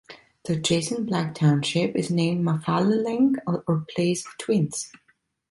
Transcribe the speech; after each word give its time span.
The 0.45 0.53
adjacent 0.53 1.05
black 1.05 1.35
township 1.35 1.95
is 1.95 2.09
named 2.09 2.43
Mafahlaneng, 2.43 3.35
or 3.45 3.85
"place 3.87 4.25
of 4.25 4.35
twins". 4.39 4.91